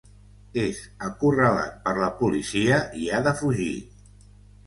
És 0.61 0.77
acorralat 1.07 1.75
per 1.83 1.93
la 1.99 2.09
policia 2.21 2.79
i 3.03 3.09
ha 3.09 3.19
de 3.27 3.35
fugir. 3.43 3.71